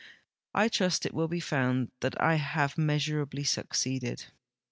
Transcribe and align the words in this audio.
I 0.55 0.67
trust 0.67 1.05
it 1.05 1.13
will 1.13 1.27
be 1.27 1.39
found 1.39 1.91
that 1.99 2.19
I 2.19 2.33
have 2.37 2.75
measurably 2.75 3.43
succeeded. 3.43 4.25